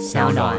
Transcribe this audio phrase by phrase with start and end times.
[0.00, 0.56] 小暖。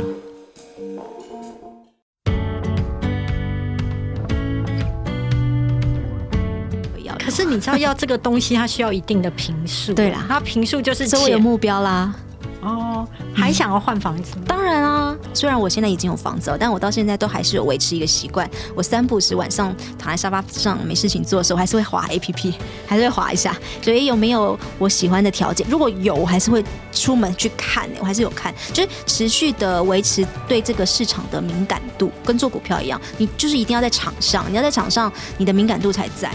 [7.23, 9.93] 可是你知道，要这个东西它需要一定的平数。
[9.93, 12.13] 对啦它平数就是钱所以我有目标啦。
[12.61, 14.43] 哦，还想要换房子吗？
[14.47, 18.49] 当然啊，虽然我现在已经有房子了，但我到现在都还是有维持一个习惯。
[18.75, 22.53] 我三不时晚上躺在沙发上没事情做的时候，我还是会滑 A P P，
[22.85, 23.55] 还是会滑一下。
[23.81, 25.65] 所以有没有我喜欢的条件？
[25.69, 36.31] 如果有，我还是会出门去看、我还是有看，就是持续的维持对这个市场的敏感度，跟做股票一样，你就是一定要在场上，你要在场上，你的敏感度才在。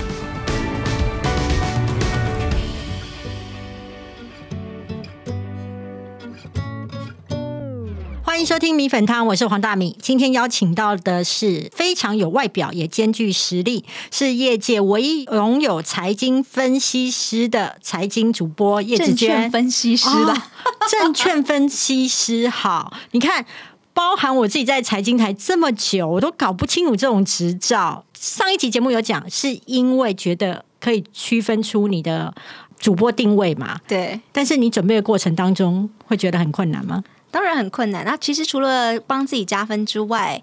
[8.36, 9.96] 欢迎收听米粉汤，我是黄大米。
[9.98, 19.50] 今天邀请到的是非常有外表也兼具实力，是业界唯一拥有财经分析师的财经主播叶子证券娟。
[19.50, 20.34] 分析师啦。
[20.34, 23.46] 哦证券分析师好，你看，
[23.94, 28.04] 包含我自己在财经台这么久，我都搞不清楚这种执照。
[28.12, 32.34] 上一集节目有讲，是因为觉得可以区分出你的
[32.78, 33.80] 主播定位嘛？
[33.88, 37.02] 对，但是你准备的过程当中，会觉得很困难吗？
[37.36, 38.02] 当然很困难。
[38.02, 40.42] 那其实除了帮自己加分之外，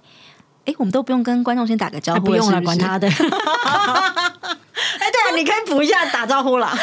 [0.65, 3.09] 哎，我们都不用跟观众先打个招呼，啊不用了，管他的。
[4.99, 6.67] 哎，对啊，你可以补一下打招呼啦。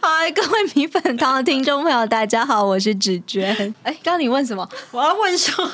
[0.00, 3.54] 好，各位米粉汤的听众朋友，大家好，我是芷娟。
[3.84, 4.68] 哎，刚刚你问什么？
[4.90, 5.70] 我要问说，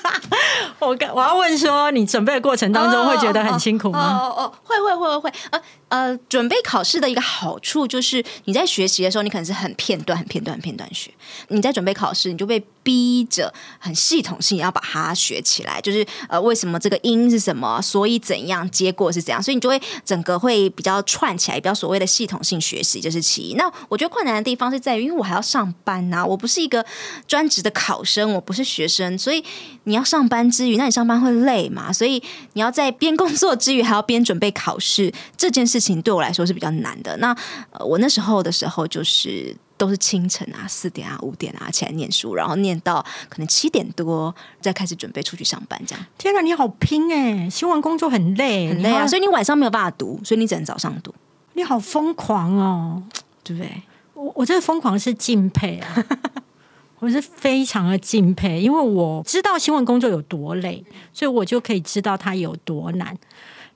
[0.78, 4.18] 我刚我要问说，你准备的过程当中会觉得很辛苦吗？
[4.20, 5.32] 哦哦哦，会会会会会。
[5.50, 11.12] 呃呃，准备考试的一个好处就是你在学习的时候，你可能是很片段、很片段、很片段学。
[11.46, 23.54] 你在准备考试，你就被逼着很系统性要把它学起来，就是呃，为什么这个音是什么，所以怎样，结果是怎样，所以你就会整个会比较串起来，比较所谓的系统性学习，这是其一。
[23.54, 26.84] 那我觉得困难的地方是在于，因为我还要上班呐、我不是一个
[27.28, 29.44] 专职的考生，我不是学生，所以
[29.84, 31.92] 你要上班之余，那你上班会累嘛？
[31.92, 32.20] 所以
[32.54, 37.16] 你要在边工作之余还要边准备考试，这件事情对我来说是比较难的。
[37.18, 37.34] 那
[37.70, 39.56] 呃，我那时候的时候就是。
[39.76, 47.48] 都是清晨啊，四点啊，五点啊起来念书，然后念到可能七点多，再开始准备出去上班，这样天哪，你好拼哎！
[47.50, 49.06] 新闻工作很累，很累啊。
[49.06, 51.14] 所以你晚上没有办法读，所以你只能早上读，
[51.54, 53.02] 你好疯狂哦！
[53.44, 53.82] 对 不对？
[54.14, 56.04] 我我这个疯狂是敬佩啊，
[57.00, 60.82] 我是非常的敬佩，因为我知道新闻工作有多累，
[61.12, 63.16] 所以我就可以知道它有多难。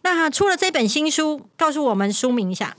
[0.02, 2.74] 那出了这本新书，告诉我们书名一下。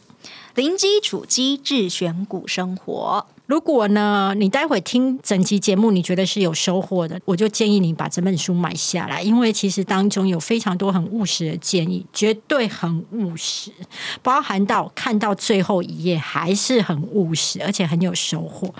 [0.55, 13.71] 零基础机制选股生活，如果呢，你待会听整期节目，你觉得是有收获的，我就建议你把这本书买下来，因为其实当中有非常多很务实的建议，绝对很务实，
[14.21, 18.73] 包含到看到最后一页还是很务实，而且很有收获。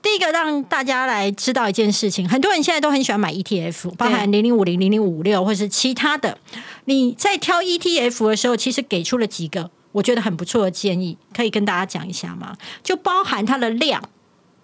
[0.00, 6.36] 第一个让大家来知道一件事情，很多人现在都很喜欢买 ETF，包含零零五零、零零五六或是其他的。
[6.84, 12.56] 你在挑 ETF 的时候，其实给出了几个我觉得很不错的建议，可以跟大家讲一下吗？
[12.82, 14.02] 就包含它的量。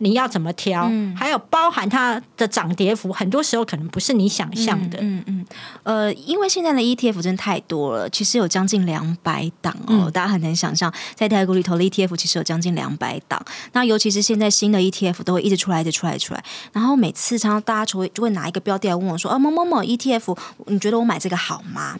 [0.02, 0.90] 你要怎么挑？
[1.14, 4.98] 还有包含它的涨跌幅，很多时候可能不是你想象的。
[5.02, 5.46] 嗯嗯，
[5.82, 13.38] 呃，因为现在的 ETF 真的太多了，其实有将近两百档哦，嗯大家很难想象，在台股里头的 ETF 其实有将近两百档。
[13.72, 16.42] 那尤其是现在新的 ETF 都会一直出来，一直出来，出来。
[16.72, 20.34] 然后每次常常大家就会就会拿一个标的来问我说：“啊，某某某 ETF，
[20.68, 21.98] 你觉得我买这个好吗？”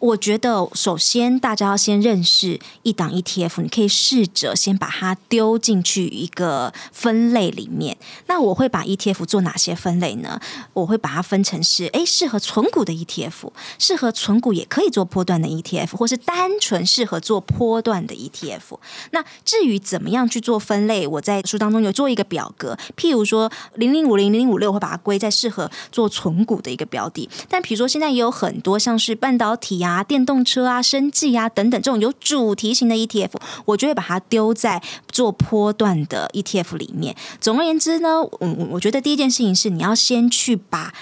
[0.00, 7.98] 我觉得首先大家要先认识一档 ETF，你可以试着先把它丢进去一个分类里面。
[8.26, 10.40] 那我会把 ETF 做哪些分类呢？
[10.72, 18.78] 我会把它分成是诶适合存股的 ETF，适合存股也可以做波段的 ETF，或是单纯适合做波段的 ETF。
[19.10, 27.28] 那至于怎么样去做分类，我在书当中有做一个表格，譬如说零零五零零零五六会把它归在适合做存股的一个标的。
[27.50, 33.32] 但比如说现在也有很多像是半导体啊、啊电动车啊、生计啊等等这种有主题型的 ETF，
[33.64, 37.16] 我就会把它丢在做波段的 ETF 里面。
[37.40, 40.94] 总而言之呢，我我我觉得第一件事情是你要先去把。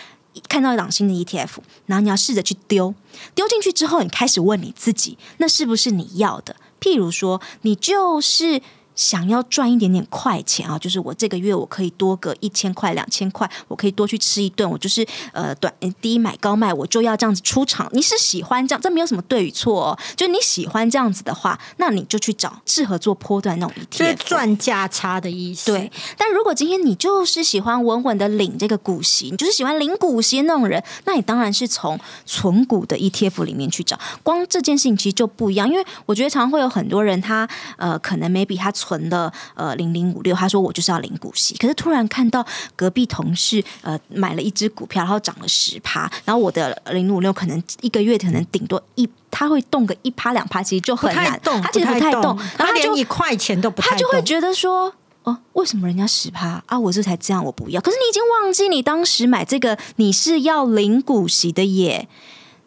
[0.49, 1.49] 看到一档新的 ETF，
[1.87, 2.95] 然后你要试着去丢，
[3.35, 6.55] 丢进去之后，你开始问你自己，那是不是你要的？
[6.81, 8.63] 譬如说，你就是
[8.99, 17.89] 想要赚一点点快钱啊，就是我这个月我可以多个一千块、两千块，我可以多去吃一顿，我就是呃短低买高卖，我就要这样子出场。
[17.93, 24.15] 你是喜欢这样，这没有什么对与错哦，就你喜欢这样子的话，那你就去找适合做波段那种就是。
[24.17, 25.71] 赚价差的意思。
[25.71, 31.97] 对，但如果今天你就是喜欢稳稳的领这个股息，你就是喜欢领股息那种人，那你当然是从
[32.27, 33.99] 存股的 ETF 里面去找。
[34.25, 42.47] 光这件事情其实就不一样，因为我觉得常常会有很多人他呃，可能 maybe 他存了呃零零五六，他说我就是要领股息，可是突然看到
[42.77, 54.95] 隔壁同事呃买了一只股票，然后涨了十趴，然后我的零零五六可能一个月可能顶多一，他会动个一趴两趴，其实就很难，动，他其实不太动，然后连一块钱都不太他就会觉得说。
[55.25, 56.79] 哦，为什么人家十趴啊？
[56.79, 57.79] 我这才这样，我不要。
[57.83, 62.09] 可是你已经忘记，你当时买这个你是要领股息的耶。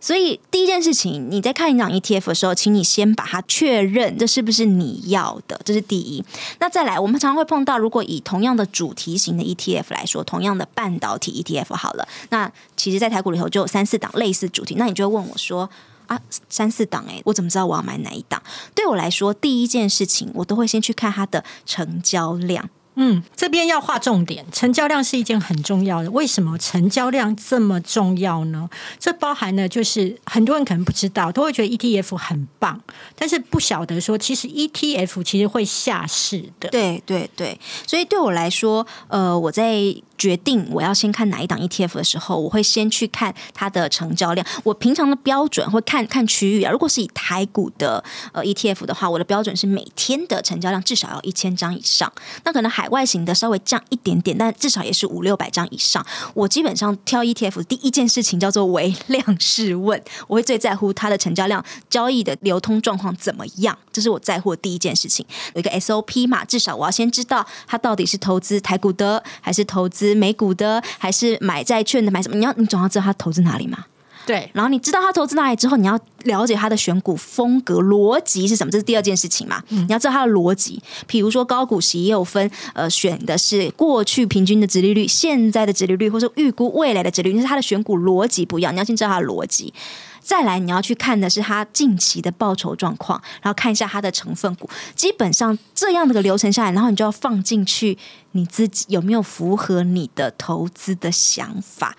[0.02, 6.22] 所以第一件事情，你在看一档 ETF 的时候，请你先把它确认这是不是你要的，这是第一。
[6.60, 14.76] 那再来，我们常常会碰到，如果以同样的主题型的 ETF 来说，同样的半导体 ETF 好了，那其实，在台股里头就有三四档类似主题。
[14.78, 15.70] 那你就会问我说。
[16.08, 16.20] 啊，
[16.50, 18.42] 三四档哎，我怎么知道我要买哪一档？
[18.76, 22.70] 对我来说，第一件事情我都会先去看它的成交量。
[23.04, 26.12] 嗯，这边要划重点，成交量是一件很重要的。
[26.12, 28.70] 为什么成交量这么重要呢？
[29.00, 32.80] 这包含呢，就是很多人可能不知道，都会觉得 ETF 很棒，
[33.16, 36.70] 但是不晓得说，其实 ETF 其实会下市的。
[36.70, 39.96] 对对对，所以对我来说，呃，我在。
[40.22, 44.46] 决定我要先看哪一档 ETF 的时候，我会先去看它的成交量。
[44.64, 46.72] 我平常的标准会看看区域啊。
[46.72, 52.14] 如果是以台股的呃 ETF 的话，我的标准是每天的成交量至少要一千张以上。
[52.44, 56.06] 那可能海外型的稍微降一点点，但至少也是五六百张以上。
[56.36, 65.26] 我基本上挑 ETF 第一件事情叫做为量试问，我会最在乎它的成交量、交易的流通状况怎么样，这是我在乎的第一件事情。
[65.56, 70.11] 有一个 SOP 嘛，至少我要先知道它到底是投资台股的还是投资。
[70.16, 72.36] 美股的还是买债券的买什么？
[72.36, 73.86] 你要你总要知道他投资哪里嘛？
[74.26, 74.50] 对。
[74.54, 78.72] 然后你知道他投资哪里之后，你要了解他的选股风格逻辑是什么？
[78.72, 79.62] 这是第二件事情嘛？
[79.70, 80.82] 你要知道他的逻辑。
[81.08, 88.74] 比如说高股息也有分，呃，选的是过去平均的殖利率、现在的殖利率，或是预估未来的殖利率，是他的选股逻辑不一样。
[88.74, 89.74] 你要先知道他的逻辑。
[90.22, 94.70] 再来，你要去看的是它近期的报酬状况，然后看一下它的成分股。
[94.96, 97.98] 基本上这样的个流程下来，然后你就要放进去
[98.32, 101.98] 你自己有没有符合你的投资的想法。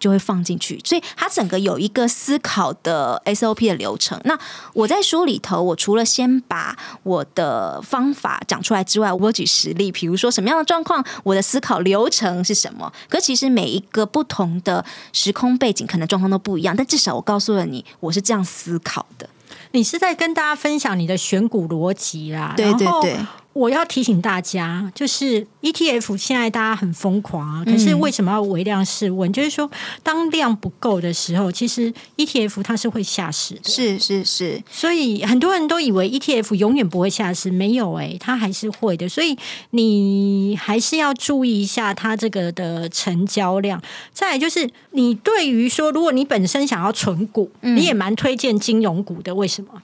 [0.00, 4.18] 就会放进去，所以它整个有一个思考的 SOP 的流程。
[4.24, 4.36] 那
[4.72, 12.90] 我在书里头，我除了先把我的方法讲出来之外，我举实例，比如说什么样的状况，我的思考流程是什么。
[13.08, 19.28] 可其实每一个不同的时空背景，可能状况都不一样，但至少我告诉了你，我是这样思考的。
[19.72, 23.16] 你是在跟大家分享你的选股逻辑啦，对对对。
[23.52, 29.30] 我要提醒大家，就是 ETF 现在大家很疯狂啊，可是为什么要微量试问？
[29.32, 29.68] 就是说，
[30.04, 33.68] 当量不够的时候，其实 ETF 它是会下市的。
[33.68, 39.08] 是是是，所以很多人都以为 ETF 永远不会下市，没有哎，它还是会的。
[39.08, 39.36] 所以
[39.70, 43.82] 你还是要注意一下它这个的成交量。
[44.12, 49.34] 再就是，你对于说，如果你本身想要存股，你也蛮推荐金融股的。
[49.34, 49.82] 为什么？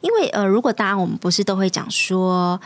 [0.00, 2.60] 因为呃，如果大家我们不是都会讲说。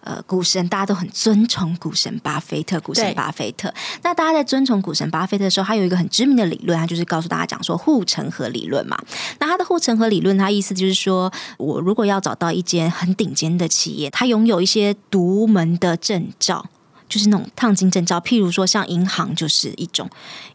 [0.00, 3.72] 呃，股神大家都很尊崇股神巴菲特，股神巴菲特。
[4.02, 8.98] 那大家在尊崇股神巴菲特的时候，他有一个很知名的理论，他就是告诉大家讲说护城河理论嘛。
[9.38, 16.66] 那他的护城河理论，他意思就是说，我如果要找到一间很顶尖的企业，它拥有一些独门的证照。
[17.08, 20.08] 就是那种烫金证照，譬如说像银行就是一种，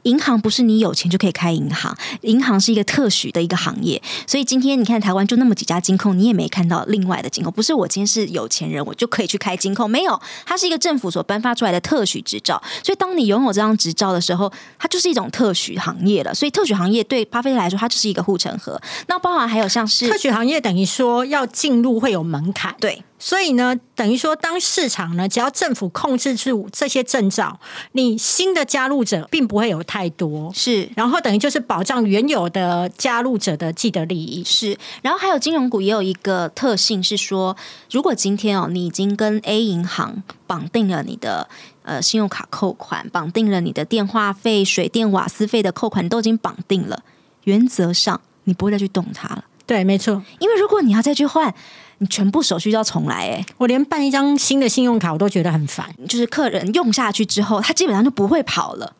[0.04, 18.80] 银行不是你有钱就可以开银行，银行是一个特许的一个行业，所以今天你看台湾就那么几家金控，你也没看到另外的金控，不是我今天是有钱人我就可以去开金控，没有，它是一个政府所颁发出来的特许执照，所以当你拥有这张执照的时候，它就是一种特许行业了，所以特许行业对巴菲特来说，它就是一个护城河。
[19.08, 23.04] 那包含还有像是特许行业，等于说要进入会有门槛，对。
[23.24, 27.58] 所以呢，等于说，当市场呢，只要政府控制住这些证照，
[27.94, 30.51] 你新的加入者并不会有太多。
[30.53, 34.44] 是，然后等于就是保障原有的加入者的既得利益。
[34.44, 37.56] 是，然后还有金融股也有一个特性是说，
[37.89, 41.48] 如果今天哦，你已经跟 A 银行绑定了你的
[41.84, 47.01] 呃信用卡扣款，绑定了你的电话费、水电瓦斯费的扣款，都已经绑定了，
[47.46, 49.46] 原则上你不会再去动它了。
[49.65, 51.56] 对，没错，因为如果你要再去换。
[52.00, 53.46] 你全部手续要重来哎！
[53.58, 55.94] 我连办一张新的信用卡我都觉得很烦。
[56.08, 58.94] 就是客人用下去之后，他基本上就不会跑了。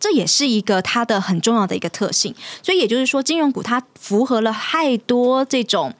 [0.00, 5.90] 这也是一个它的很重要的一个特性，所以也就是说，金融股它符合了太多这种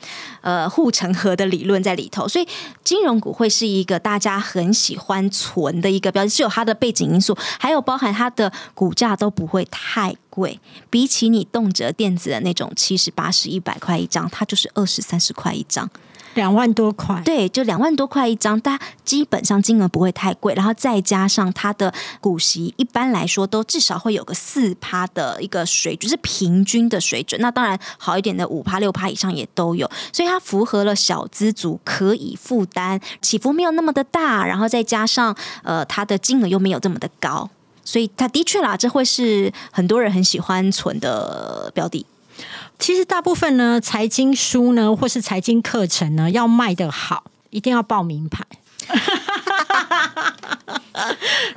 [0.42, 2.46] 呃护城河的理论在里头，所以
[2.82, 10.60] 金融股会是一个大家很喜欢存的一个标的，是有它的背景因素，还有包含它的股价都不会太贵，
[10.90, 15.88] 比起你动辄电子的那种七十八十一百块一张，它就是二十三十块一张。
[16.34, 27.40] 两万多块，对，就两万多块一张，它基本上金额不会太贵，然后再加上它的股息，一般来说都至少会有个四趴的一个水准，是平均的水准。
[27.40, 37.48] 那当然好一点的五趴六趴以上也都有，所以它符合了小资族可以负担，起伏没有那么的大，然后再加上呃它的金额又没有这么的高，
[37.84, 42.04] 所以它的确啦，这会是很多人很喜欢存的标的。
[42.78, 48.44] 其实大部分呢，财经书呢，或是财经课程呢，要卖的好，一定要报名牌。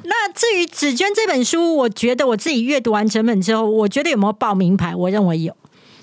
[0.03, 4.95] 那至于紫娟这本书，我觉得我自己阅读完整本之后，我觉得有没有报名牌？
[4.95, 5.55] 我认为有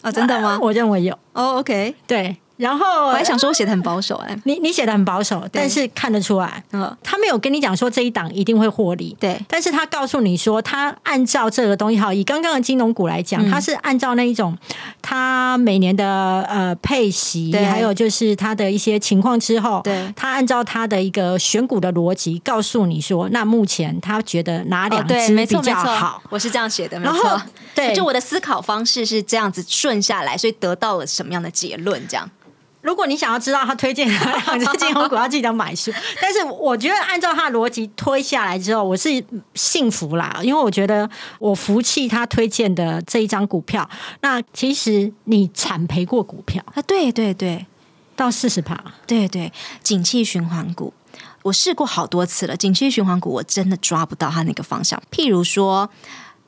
[0.02, 0.58] 啊，真的吗？
[0.62, 1.18] 我认为有。
[1.32, 2.36] 哦，OK，对。
[2.56, 14.56] 然后我还想说，我写的很保守哎，你你写的很保守，但是看得出来，嗯，他没有跟你讲说这一档一定会获利，对，但是他告诉你说，他按照这个东西，好，以刚刚的金融股来讲，他是按照那一种，
[15.02, 27.42] 他每年的呃配息，还有就是他的一些情况之后，对，他按照他的一个选股的逻辑，告诉你说，那目前他觉得哪两只比较好，我是这样写的，没错，
[27.74, 32.30] 对，就我的思考方式是这样子顺下来，所以得到了什么样的结论，这样。
[32.84, 35.90] 如果你想要知道他推荐哪两只金融股，要记得买书。
[36.20, 39.08] 但是我觉得按照他的逻辑推下来之后，我是
[39.54, 43.88] 幸福啦，因为我觉得我服气他推荐的这一张股票。
[44.20, 46.82] 那其实你惨赔过股票啊？
[46.82, 47.64] 对对对，
[48.14, 48.78] 到四十趴。
[49.06, 49.50] 对对，
[49.82, 50.92] 景气循环股，
[51.42, 52.54] 我试过好多次了。
[52.54, 55.02] 景气循环股我真的抓不到它那个方向。
[55.10, 55.88] 譬如说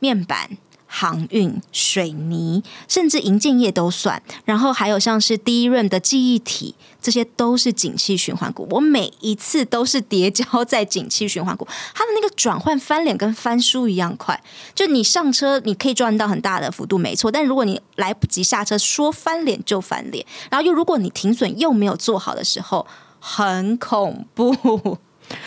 [0.01, 0.51] 面板。
[0.99, 8.67] 航运、水泥，甚至银建业都算，然后还有像是第一润的记忆体，这些都是景气循环股。
[8.71, 14.43] 我每一次都是叠交在景气循环股，它的那个转换翻脸跟翻书一样快。
[14.75, 17.31] 就你上车，你可以赚到很大的幅度，没错。
[17.31, 22.87] 但如果你来不及下车，说翻脸就翻脸，然后又如果你停损又没有做好的时候，
[23.21, 24.97] 很恐怖。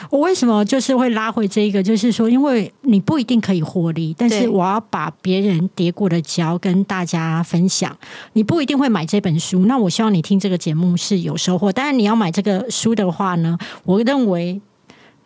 [0.10, 1.82] 我为什么就是会拉回这一个？
[1.82, 7.96] 就是说，因为你不一定可以获利，但是我要把别人跌过的跤跟大家分享。
[8.34, 11.72] 你不一定会买这本书，那我希望你听这个节目是有收获。
[11.72, 14.60] 当然，你要买这个书的话呢，我认为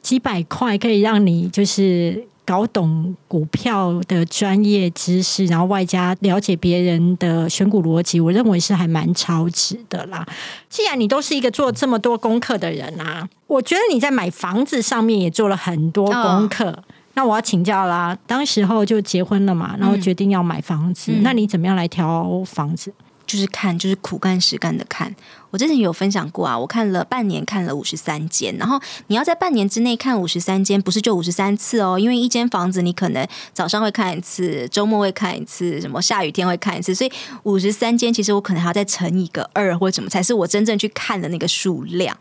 [0.02, 2.26] 几百块可以让你就是。
[2.46, 10.26] 搞懂股票的专业知识，然后外加了解别人的选股逻辑，我认为是还蛮超值的啦。
[10.70, 16.84] 既然你都是一个做这么多功课的人啊，我觉得你在买房子上面也做了很多功课。
[17.16, 22.92] 那我要请教啦，当时候就结婚了嘛，然后决定要买房子，那你怎么样来挑房子？
[23.26, 25.16] 就是看，就是苦干实干的看。
[25.54, 28.56] 我之前有分享过啊，我看了半年，看了五十三间。
[28.58, 37.12] 然后你要在半年之内看五十三间，不是就五十三次哦，因为一间房子你可能早上会看一次，周末会看一次，什么下雨天会看一次，所以
[37.44, 42.18] 五十三间其实我可能还要再乘一个二或者什么，才是我真正去看的那个数量。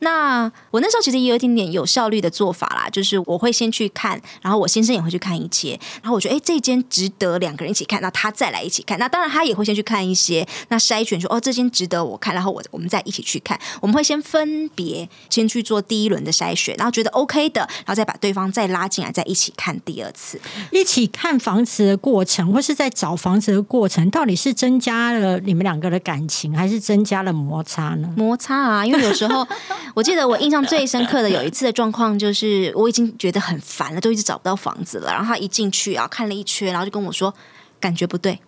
[0.00, 5.70] 那我那时候其实也有一点点有效率的做法啦，就是我会先去看，然后我先生也会去看一些，
[6.00, 8.96] 然后我觉得哎，这间值得两个人一起看，那他再来一起看。
[9.00, 13.58] 那当然他也会先去看一些，那筛选说哦，这间值得我看，然后我我们再一起去看。
[13.80, 20.40] 我们会先分别先去做第一轮的筛选，然后觉得 OK 的，然后再把对方再拉进来，再一起看第二次。
[20.70, 28.12] 一起看房子的过程，或是在找房子的过程，到底是增加了你们两个的感情，还是增加了摩擦呢？
[28.16, 29.46] 摩擦啊，因为有时候。
[29.94, 35.10] 我记得我印象最深刻的有一次的状况，就是我已经觉得很烦了，都一直找不到房子了。
[35.10, 37.34] 然后他一进去啊，看了一圈，然后就跟我说
[37.80, 38.38] 感觉不对。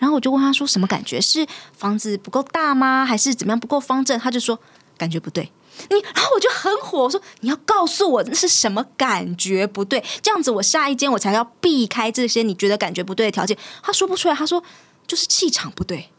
[0.00, 1.20] 然后我就问他说什么感觉？
[1.20, 1.46] 是
[1.78, 3.06] 房子不够大吗？
[3.06, 4.18] 还是怎么样不够方正？
[4.18, 4.58] 他就说
[4.98, 5.52] 感觉不对。
[5.88, 13.56] 你，然后我就很火，我说你要告诉我那是什么感觉不对，这样子我下一间我才要避开这些你觉得感觉不对的条件。
[13.82, 14.62] 他说不出来，他说
[15.06, 16.10] 就是气场不对。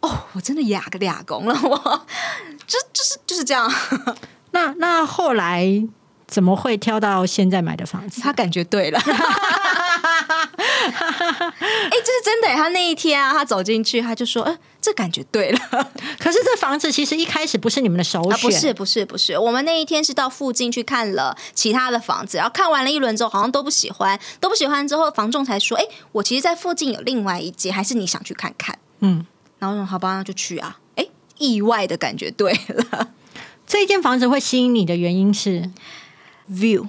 [0.00, 2.06] 哦，我真的哑个哑工了，我
[2.66, 3.72] 就就是就是这样。
[4.52, 5.86] 那那后来
[6.26, 8.20] 怎么会挑到现在买的房子？
[8.20, 9.00] 他感觉对了。
[11.60, 12.48] 哎，这是真的。
[12.48, 15.58] 他那一天啊，他走进去，他就说：“呃，这感觉对了。
[16.18, 19.38] ”可是这房子其实一开始不是你们的首选，不是，不是，不是。
[19.38, 24.86] 我们那一天是到附近去看了其他的房子，然后看完了一轮之后，好像都不喜欢，都不喜欢。
[24.86, 29.26] 之后房仲才说：“哎，我其实，在附近有另外一间，还是你想去看看？”嗯。
[29.58, 30.78] 然后说好吧，那就去啊！
[30.96, 31.06] 哎，
[31.36, 33.08] 意外的感觉对了。
[33.66, 35.70] 这一间房子会吸引你的原因是
[36.50, 36.88] view，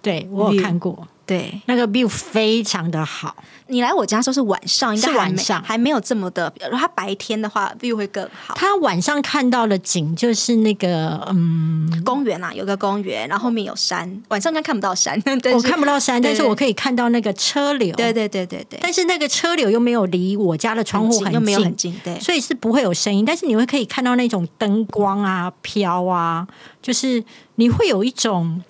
[0.00, 3.34] 对我有看过，对那个 view 非常的好。
[3.68, 6.52] 你来我家的时候是晚上，应该是还没晚上还没有这么的。
[6.64, 8.54] 如果它白天的话，view 会更好。
[8.54, 15.18] 他晚上看到的景就是那个，嗯，公园啊，有个公园，然后后面有山，晚上应该看不到山，
[15.54, 17.94] 我看不到山，但是我可以看到那个车流。
[17.96, 22.20] 对对对对对，但是那个车流又没有离我家的窗户很近又没有很，近，对。
[22.20, 23.24] 所以是不会有声音。
[23.24, 26.46] 但是你会可以看到那种灯光啊、飘啊，
[26.82, 28.62] 就是你会有一种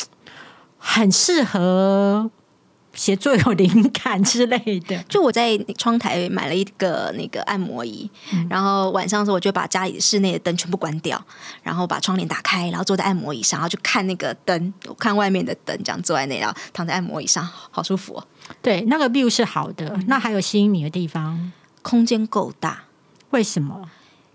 [0.78, 2.30] 很适合
[2.95, 4.97] 写作有灵感之类的。
[5.09, 8.11] 就我在窗台买了一个那个按摩椅，
[8.49, 11.23] 然后晚上的时候我就把家里室内的灯全部关掉，
[11.63, 18.27] 然后把窗帘打开，然后坐在按摩椅上，然后就看那个灯，我看外面的灯，这样坐在那，然后躺在按摩椅上，好舒服哦，
[18.63, 19.89] 对，那个 view 是好的。
[19.89, 22.85] 嗯那还有吸引你的地方，空间够大。
[23.31, 23.89] 为什么？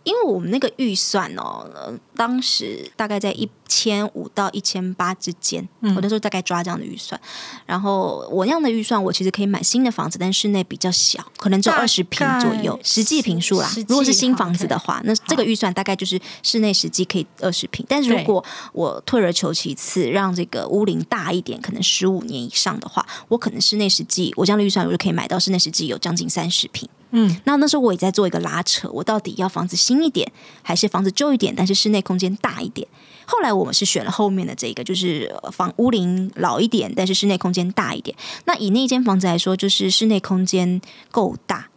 [0.09, 7.19] 因为我们那个预算哦，呃当时大概在一千五到一千八之间，嗯我那时候大概抓这样的预算。
[7.67, 13.69] 然后我那样的预算，我其实可以买新的房子，但室内比较小，可能只有二十平左右概，实际平数啦。
[13.87, 17.85] 如果是新房子的话，那这个预算大概就是室内实际可以二十平。
[17.87, 26.89] 但是如果我退而求其次，让这个屋龄大一点，可能十五年以上的话，我可能室内实际我这样的预算，我就可以买到室内实际有将近三十平。
[27.11, 32.87] 嗯，那那时候我也在做一个拉扯，我到底要房子新一点，还是房子旧一点，但是室内空间大一点？
[33.25, 38.15] 后来我们是选了后面的这个，就是呃房屋龄老一点，但是室内空间大一点。
[38.45, 41.69] 那以那间房子来说，就是室内空间够大，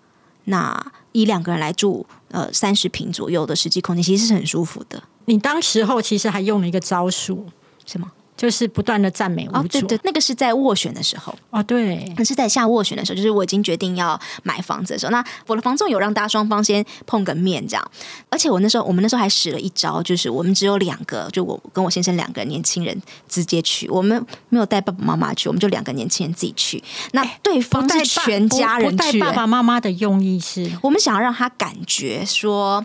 [0.45, 5.03] 那以两个人来住，呃，三十平左右的实际空间，其实是很舒服的。
[5.27, 7.47] 你当时候其实还用了一个招数，
[7.87, 8.11] 什么？
[8.37, 9.81] 就是不断的赞美屋哦，主。
[9.81, 17.91] 对对，那个是在斡旋的时候，哦，对，那是在下斡旋的时候，就是我已经决定要买房子的时候，那我的房仲有让大家双方先碰个面，这样。
[18.31, 26.83] 而且我那时候，我们那时候还使了一招，就是我们只有两个，就我跟我先生两个年轻人直接去，我们没有带爸爸妈妈去，我们就两个年轻人自己去。
[27.13, 32.85] 那对方带全家人不不带去、爸爸妈妈的用意是，我们想要让他感觉说。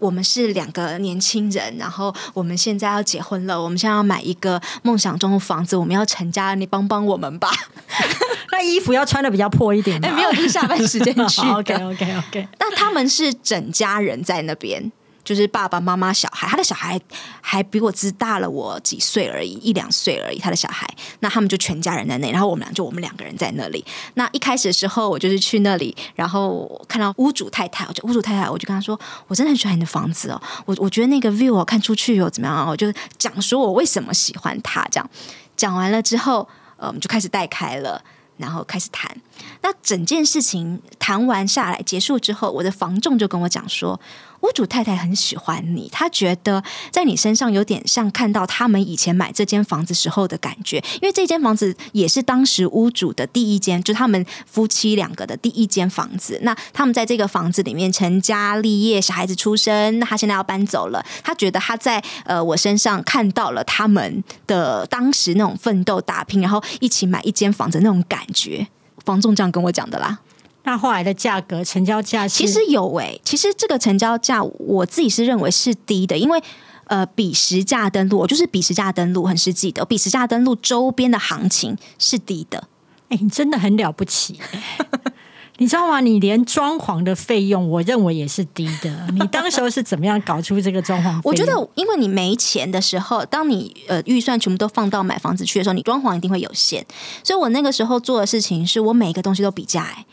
[0.00, 7.50] 我们是两个年轻人，然后我们现在要结婚了，我们现在要买一个梦想中的房子，我们要成家，你帮帮我们吧。
[8.52, 10.08] 那衣服要穿的比较破一点吗。
[10.08, 11.40] 哎， 没有，就是下班时间去。
[11.42, 14.90] OK OK OK，那他们是整家人在那边，
[15.30, 16.48] 就是爸爸妈妈、小孩。
[16.48, 17.00] 他的小孩
[17.40, 20.40] 还比我只大了我几岁而已，一两岁而已。
[20.40, 23.84] 他的小孩，那他们就全家人在那，然后我们俩就我们两个人在那里。
[24.14, 34.84] 那一开始的时候，我就是去那里，然后看到屋主太太，我就屋主太太，我就跟他说，我真的很喜欢你的房子哦，我我觉得那个 view 哦，看出去有怎么样啊，我就讲说我为什么喜欢它。
[34.90, 35.08] 这样
[35.56, 38.02] 讲完了之后，呃，我们就开始带开了。
[38.36, 39.14] 然后开始谈，
[39.62, 44.00] 那整件事情谈完下来结束之后，我的房仲就跟我讲说，
[44.40, 56.38] 屋主太太很喜欢你，她觉得在你身上有点像看到他们以前买这间房子时候的感觉，因为这间房子也是当时屋主的第一间，就他们夫妻两个的第一间房子。
[56.42, 68.66] 那他们在这个房子里面成家立业，小孩子出生，那他现在要搬走了，他觉得他在呃我身上看到了他们的当时那种奋斗打拼，然后一起买一间房子那种感觉。
[69.04, 70.18] 房仲这样跟我讲的啦。
[70.64, 76.42] 那后来的价格成交价其实有诶、其实这个成交价我自己是认为是低的，因为
[76.84, 82.68] 呃，比实价登录，我就是比实价登录，很实际的，比实价登录周边的行情是低的。
[83.08, 84.38] 哎、你真的很了不起、
[85.60, 86.00] 你知道吗？
[86.00, 88.90] 你连装潢的费用，我认为也是低的。
[89.12, 91.20] 你当时候是怎么样搞出这个装潢？
[91.22, 96.84] 我觉得，因为你没钱的时候，当你呃预算全部都放到买房子去的时候，你装潢一定会有限。
[97.22, 100.06] 所以我那个时候做的事情是我每一个东西都比价、欸。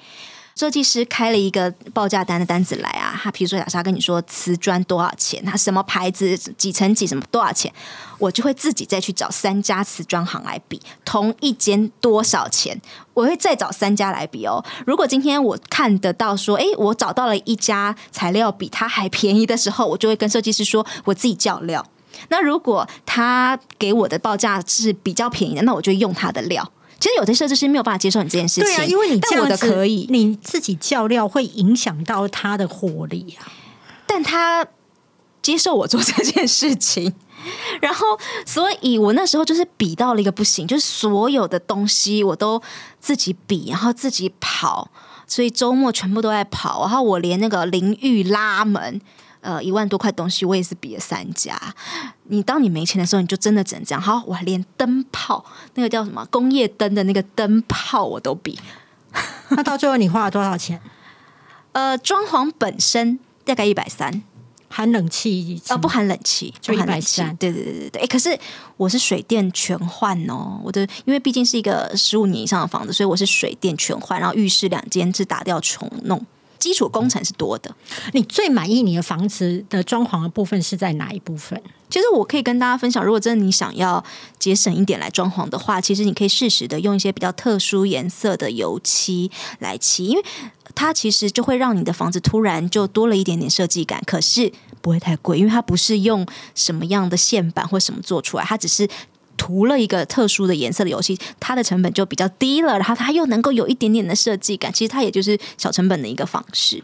[0.58, 7.72] 设计师开了一个报价单的单子来啊，他比如说假设他跟你说瓷砖多少钱，他什么牌子几层几什么多少钱，
[8.18, 12.82] 我就会自己再去找三家瓷砖行来比同一间多少钱，
[13.14, 14.66] 我会再找三家来比哦。
[14.88, 21.86] 如果今天我看得到说，诶，我找到了一家材料比它还便宜的时候，我就会跟设计师说我自己叫料。
[22.30, 26.72] 那如果他给我的报价是比较便宜的，那我就用他的料。
[27.00, 33.46] 其实有的设计师没有办法接受你这件事情，对啊，因为你这但我的可以，你自己较料会影响到他的活力啊。
[34.06, 34.66] 但他
[35.42, 37.14] 接受我做这件事情，
[37.82, 38.06] 然后，
[38.46, 42.62] 所以我那时候就是比到了一个不行，就是所有的东西我都
[43.00, 44.90] 自己比，然后自己跑，
[45.28, 49.00] 所以周末全部都在跑，然后我连那个淋浴拉门。
[49.48, 51.58] 呃，一万多块东西，我也是比了三家。
[52.24, 54.02] 你当你没钱的时候，你就真的只能这样。
[54.02, 58.60] 好，我连灯泡，那个叫什么工业灯的那个灯泡，我都比。
[59.52, 60.82] 那到最后你花了多少钱？
[61.72, 64.22] 呃，装潢本身大概一百三，
[64.68, 67.22] 含冷气啊，不含冷气，就含冷气。
[67.40, 68.02] 对对对对对。
[68.02, 68.38] 哎，可是
[68.76, 76.22] 我是水电全换哦，我的因为毕竟是一个十五年以上的房子，所以我是水电全换，然后浴室两间是打掉重弄，
[76.60, 77.74] 基础工程是多的。
[78.14, 81.62] 你最满意你的房子的装潢的部分是在哪一部分？
[81.90, 84.04] 其实我可以跟大家分享，如果真的你想要
[84.38, 90.24] 节省一点来装潢的话，其实你可以适时的用一些比较特殊颜色的油漆来漆，因为
[90.76, 98.88] 它其实就会让你的房子突然就多了一点点设计感，可是不会太贵，因为它不是用什么样的线板或什么做出来，它只是。
[99.38, 106.84] 涂了一个特殊的颜色的游戏，它的成本就比较低了，然后它又能够有一点点的设计感，其实它也就是小成本的一个方式。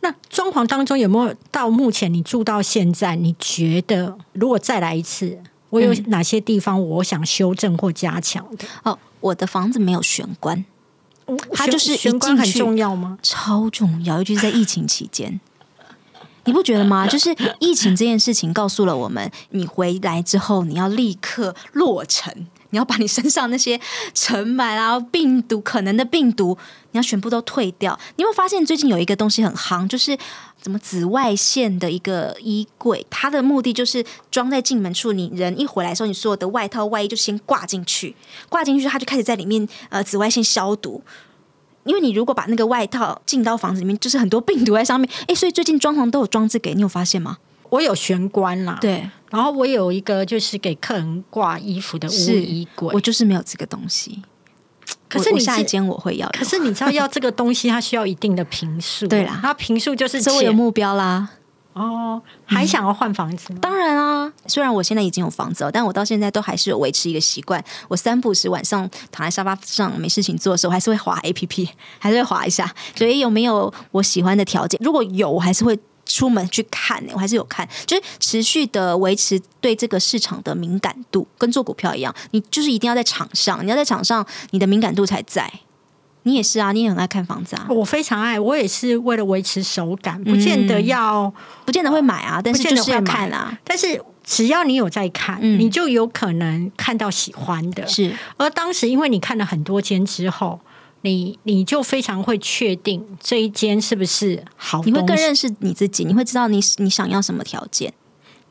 [0.00, 5.38] 那装潢当中有没有到目前你住到现在，你觉得如果再来一次，
[5.70, 8.66] 我有哪些地方我想修正或加强的？
[8.82, 10.64] 哦，我的房子没有玄关，
[11.52, 13.18] 它就是玄关很重要吗？
[13.22, 15.40] 超重要，尤其是在疫情期间。
[16.44, 17.06] 你不觉得吗？
[17.06, 23.80] 就是疫情这件事情告诉了我们，你回来之后你要立刻落尘，你要把你身上那些
[24.12, 26.58] 尘螨啊、病毒可能的病毒，
[26.90, 27.98] 你要全部都退掉。
[28.16, 30.18] 你会发现最近有一个东西很夯，就是
[30.60, 38.16] 怎么紫外线的一个衣柜，它的目的就是装在进门处，你人一回来的时候，你所有的外套、外衣就先挂进去，
[38.48, 41.02] 挂进去它就开始在里面呃紫外线消毒。
[41.84, 45.08] 因为你如果把那个外套进到房子里面，就是很多病毒在上面。
[45.26, 47.38] 哎，所以最近装潢都有装置给你，有发现吗？
[47.70, 54.22] 我有玄关啦，对，然后我有一个就是给客人挂衣服的屋衣柜，我就是没有这个东西。
[55.08, 61.30] 可是你下一间我会要，可是你知道要这个东西，它需要一定的平数， 对啦，它平数就是我有目标啦。
[61.74, 63.58] 哦，还想要换房子吗？
[63.62, 67.62] 当然啊，虽然我现在已经有房子了，但我到现在都还是有维持一个习惯。
[67.88, 74.78] 我三不时晚上躺在沙发上没事情做的时候，还是会滑 A P P， 还是会滑一下，所以有没有我喜欢的条件？
[74.82, 77.02] 如果有，我还是会出门去看。
[77.12, 85.50] 我还是有看，就是持续的维持对这个市场的敏感度，跟做股票一样，你就是一定要在场上，你要在场上，你的敏感度才在。
[86.24, 87.66] 你也是啊，你也很爱看房子啊。
[87.68, 91.32] 我非常爱，我也是为了维持手感，不见得要，
[91.64, 93.58] 不见得会买啊，但是就是要看啊。
[93.64, 97.86] 但是只要你有在看，你就有可能看到喜欢的。
[97.88, 100.60] 是，而当时因为你看了很多间之后，
[101.00, 107.92] 你你就非常会确定这一间是不是好，你会更认识你自己，你会知道你你想要什么条件。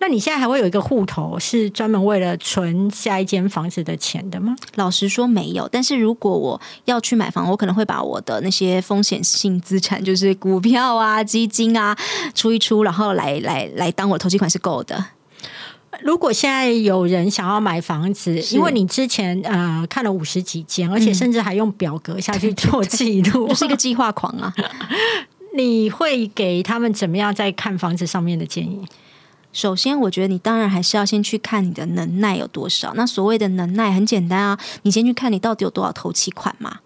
[0.02, 4.56] 那你现在还会有一个户头是专门为了存下一间房子的钱的吗？
[4.74, 11.96] 老实说没有，但是如果我要去买房，我可能会把我的那些风险性资产，就是股票啊、基金啊，
[12.34, 15.06] 出一出，然后来来来当我的投机款是够的。
[16.02, 24.52] 如果现在有人想要买房子，因为你之前呃看了五十几间，而且甚至还用表格下去做记录， 就是一个计划狂啊！
[25.56, 28.84] 你会给他们怎么样在看房子上面的建议？
[29.54, 32.94] 首先，我觉得你当然还是要先去看你的能耐有多少。
[32.96, 36.80] 那所谓的能耐很简单啊，你先去看你到底有多少头期款嘛。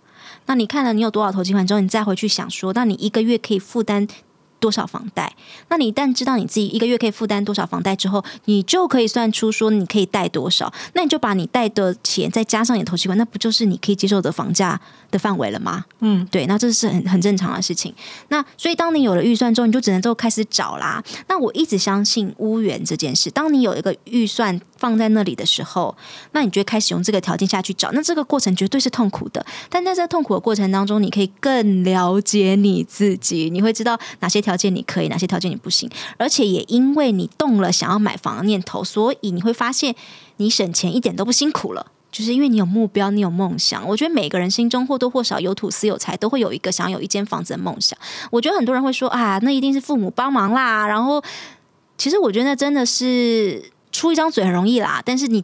[0.47, 4.07] 那你看了你有多少头期款之后，你再回去想说，那你一个月可以负担。
[4.57, 5.35] 多少房贷？
[5.67, 10.73] 那你一旦知道你自己一个月可以负担多少房贷之后，你就可以算出说你可以贷多少。
[10.93, 14.79] 那你就把你贷的钱再加上你的投期款，那不就是你可以接受的房价
[15.15, 15.83] 的范围了吗？
[15.99, 17.93] 嗯，对，那这是很很正常的事情。
[18.29, 21.03] 那所以当你有了预算之后，你就只能就开始找啦。
[21.27, 25.93] 那我一直相信屋源这件事，当你有一个预算放在那里的时候，
[26.31, 27.91] 那你就开始用这个条件下去找。
[27.91, 34.45] 那这个过程绝对是痛苦的，但在这痛苦的过程当中，你可以更了解你自己，你会知道哪些。
[34.45, 35.89] 条件你可以，哪些条件你不行？
[36.17, 39.95] 而且也因为你动了想要买房的念头，所以你会发现
[40.37, 41.87] 你省钱一点都不辛苦了。
[42.15, 43.85] 就是因为你有目标，你有梦想。
[43.85, 47.99] 我觉得每个人心中或多或少有土司有财，都会有一个想有一间房子的梦想。
[48.31, 50.87] 我觉得很多人会说啊，那一定是父母帮忙啦。
[50.87, 51.21] 然后，
[51.97, 55.43] 其实我觉得那真的是出一张嘴很容易啦，但是你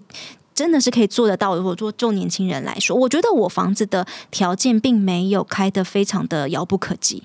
[0.56, 1.58] 真的是可以做得到。
[1.58, 7.24] 如果做做年轻人来说，我觉得我房子的条件并没有开的非常的遥不可及。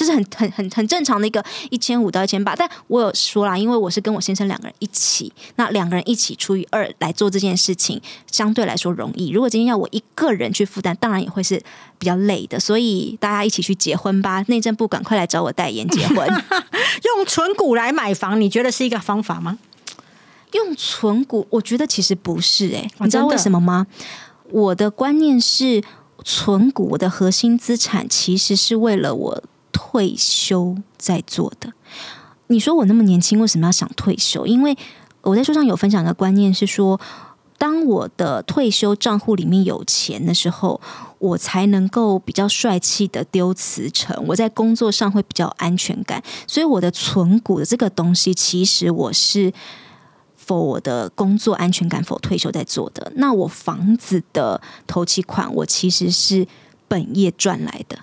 [0.00, 8.00] 这是很很很很正常的一个一千五到一千八，但我有说啦，因为我是跟我先生两个人一起，那两个人一起除以二来做这件事情，
[8.32, 9.28] 相对来说容易。
[9.28, 11.62] 如果今天要我一个人去负担，当然也会是
[11.98, 12.58] 比较累的。
[12.58, 16.26] 所以大家一起去结婚吧，内政部赶快来找我代言结婚。
[17.04, 19.58] 用存股来买房，你觉得是一个方法吗？
[20.52, 23.86] 用存股，我觉得其实不是哎，你知道为什么吗？
[24.50, 25.82] 我的观念是，
[26.24, 29.42] 存股我的核心资产其实是为了我。
[29.82, 31.72] 退休在做的，
[32.48, 34.46] 你说我那么年轻，为什么要想退休？
[34.46, 34.76] 因为
[35.22, 37.00] 我在书上有分享的观念是说，
[37.56, 40.78] 当我的退休账户里面有钱的时候，
[41.18, 46.22] 我才能够比较帅气的丢辞呈，我在工作上会比较安全感。
[46.46, 49.50] 所以我的存股的这个东西，其实我是
[50.36, 53.10] 否我的工作安全感否退休在做的。
[53.16, 56.46] 那我房子的头期款，我其实是
[56.86, 57.98] 本业赚来的。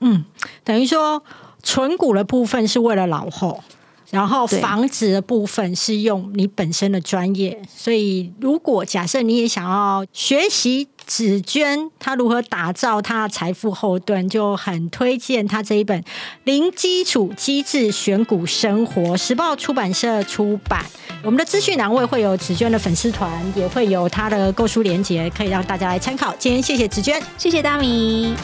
[0.00, 0.24] 嗯，
[0.62, 1.22] 等于说
[1.62, 3.62] 存股的部分是为了老后。
[4.10, 16.00] 然后房子的部分是用你本身的专业，所以如果假设你也想要学习紫娟她如何打造她的财富后盾，就很推荐她这一本
[16.44, 20.84] 《零基础机制选股生活》，时报出版社出版。
[21.24, 26.32] 我们的资讯栏位会有紫娟的粉丝团，也会有她的购书链接，可以让大家来参考。
[26.38, 28.36] 今天谢谢紫娟，谢谢大米。